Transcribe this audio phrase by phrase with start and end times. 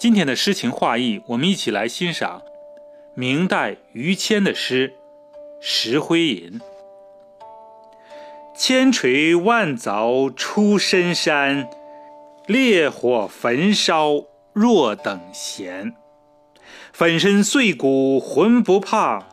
[0.00, 2.40] 今天的诗情画意，我们一起来欣赏
[3.14, 4.88] 明代于谦的诗
[5.60, 6.58] 《石灰吟》。
[8.56, 11.68] 千锤万凿出深山，
[12.46, 14.24] 烈火焚烧
[14.54, 15.94] 若等闲。
[16.94, 19.28] 粉身碎骨浑不怕，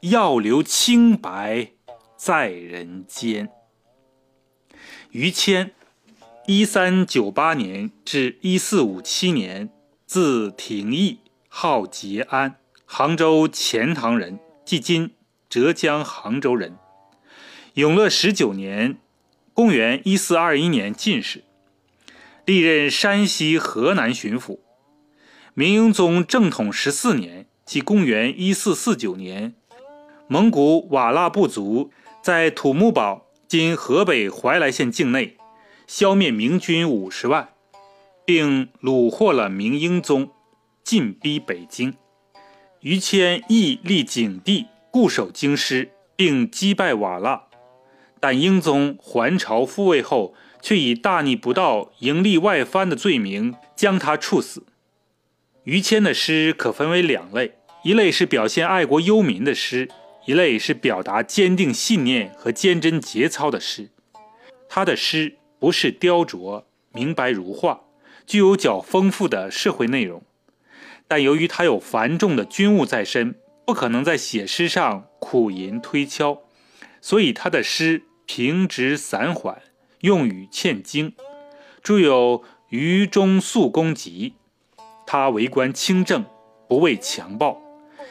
[0.00, 1.72] 要留清白
[2.16, 3.50] 在人间。
[5.10, 5.72] 于谦，
[6.46, 9.68] 一三九八年至一四五七年。
[10.12, 15.12] 字廷义，号节安，杭州钱塘人，即今
[15.48, 16.76] 浙江杭州人。
[17.74, 18.98] 永乐十九年
[19.54, 21.44] （公元一四二一年）进士，
[22.44, 24.58] 历任山西、河南巡抚。
[25.54, 29.54] 明英宗正统十四年（即公元一四四九年），
[30.26, 35.36] 蒙古瓦剌部族在土木堡（今河北怀来县境内）
[35.86, 37.50] 消灭明军五十万。
[38.30, 40.30] 并虏获了明英宗，
[40.84, 41.94] 进逼北京。
[42.78, 47.48] 于谦亦立景帝，固守京师，并击败瓦剌。
[48.20, 54.64] 但英宗还朝复位后，却以大逆不道、营利外藩的罪名将他处死。
[55.64, 59.88] 于谦的诗可分为两类：一类是表现爱国忧民的诗，
[60.26, 63.90] 一类是表达坚定信念和坚贞节操的诗。
[64.68, 67.80] 他的诗不是雕琢，明白如画。
[68.26, 70.22] 具有较丰富的社会内容，
[71.08, 73.34] 但由于他有繁重的军务在身，
[73.66, 76.42] 不可能在写诗上苦吟推敲，
[77.00, 79.62] 所以他的诗平直散缓，
[80.00, 81.14] 用语欠精。
[81.82, 84.34] 著有《余中肃公集》。
[85.06, 86.24] 他为官清正，
[86.68, 87.60] 不畏强暴。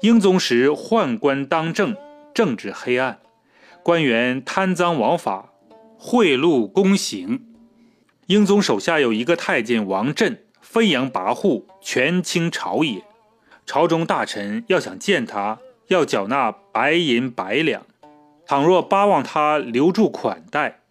[0.00, 1.94] 英宗时宦官当政，
[2.34, 3.20] 政治黑暗，
[3.84, 5.52] 官员贪赃枉法，
[5.96, 7.49] 贿赂公行。
[8.30, 13.02] 英宗手下有一个太监王振，飞扬跋扈，权倾朝野。
[13.66, 15.58] 朝中大臣要想见他，
[15.88, 17.80] 要缴纳白银百两；
[18.46, 20.82] 倘若巴望他留住款待，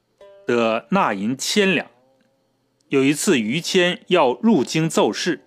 [0.46, 1.88] 得纳银千两。
[2.90, 5.46] 有一次，于谦要入京奏事，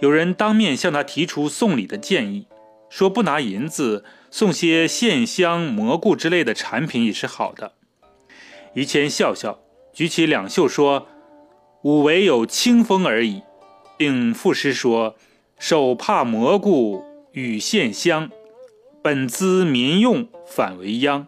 [0.00, 2.46] 有人当面向他提出送礼的建议，
[2.90, 7.72] 说不拿银子，送些线香、蘑菇之类的产品也是好的。
[8.74, 9.60] 于谦笑笑，
[9.94, 11.08] 举起两袖说。
[11.82, 13.42] 吾唯有清风而已，
[13.96, 15.16] 并赋诗说
[15.58, 18.30] ：“手帕蘑菇与线香，
[19.02, 21.26] 本资民用反为殃。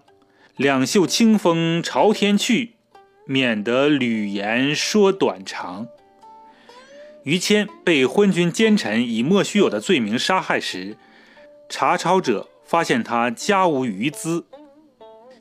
[0.57, 2.75] 两袖清风朝天去，
[3.27, 5.89] 免得吕言说短长。”
[7.25, 10.97] 于谦被昏君奸臣以莫须有的罪名杀害时，
[11.69, 14.45] 查抄者发现他家无余资，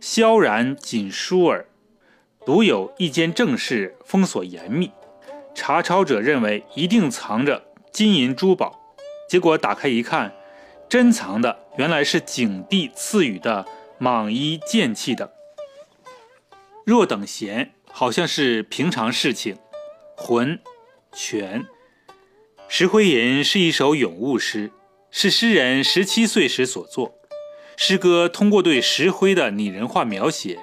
[0.01, 1.67] 萧然仅书耳，
[2.43, 4.89] 独有一间正室封锁严密。
[5.55, 8.95] 查抄者认为一定藏着金银珠宝，
[9.29, 10.33] 结果打开一看，
[10.89, 13.65] 珍藏的原来是景帝赐予的
[13.99, 15.29] 蟒衣剑器等。
[16.85, 19.57] 若等闲，好像是平常事情。
[20.15, 20.59] 浑，
[21.13, 21.61] 全，
[22.67, 24.71] 《石灰吟》是一首咏物诗，
[25.09, 27.15] 是诗人十七岁时所作。
[27.77, 30.59] 诗歌通过对石灰的拟人化描写。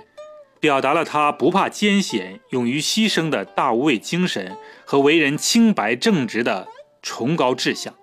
[0.61, 6.69] 表达了他不怕艰险、勇于牺牲的大无畏精神和为人清白正直的
[7.03, 7.95] 崇高志向。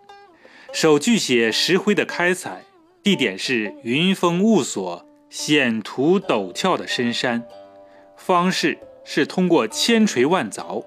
[0.73, 2.63] 首句写石灰的开采，
[3.03, 7.45] 地点是云峰雾锁、险途陡峭的深山，
[8.18, 10.84] 方式是通过千锤万凿，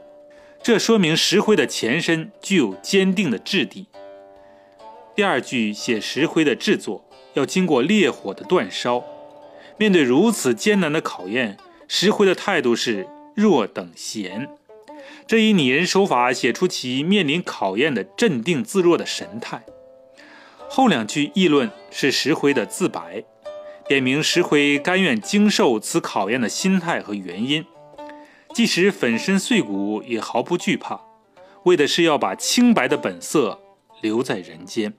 [0.62, 3.86] 这说明石灰的前身具有坚定的质地。
[5.14, 7.04] 第二句写石灰的制作
[7.34, 9.04] 要经过烈火的煅烧。
[9.80, 11.56] 面对如此艰难的考验，
[11.88, 14.46] 石灰的态度是若等闲。
[15.26, 19.64] 这一拟人手法写出其面临考验的镇定自若的神态。
[20.68, 23.24] 后两句议论是石灰的自白，
[23.88, 27.64] 点明石灰甘愿经受此考验的心态和原因，
[28.52, 31.00] 即使粉身碎骨也毫不惧怕，
[31.62, 33.58] 为的是要把清白的本色
[34.02, 34.92] 留在人间。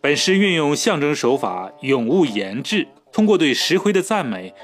[0.00, 2.88] 本诗运用象征手法，咏物言志。
[3.12, 4.54] 通过对石灰的赞美，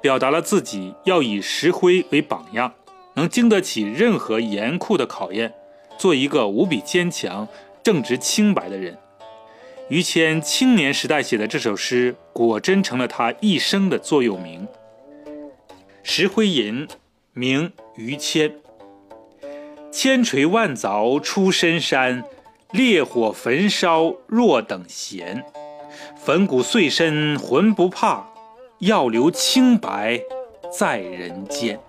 [0.00, 2.74] 表达了自己要以石灰为榜样，
[3.14, 5.54] 能经得起任何严酷的考验，
[5.96, 7.48] 做一个无比坚强、
[7.82, 8.96] 正直清白的人。
[9.88, 14.66] 于谦青年时代写的这首诗，果真成了他一生的座右铭。
[16.02, 16.86] 《石灰吟》，
[17.32, 18.54] 名于谦。
[19.90, 22.22] 千锤万凿出深山，
[22.72, 25.42] 烈火焚烧若等闲。
[26.20, 28.22] 粉骨碎身浑不怕，
[28.78, 30.20] 要留清白
[30.76, 31.80] 在人间。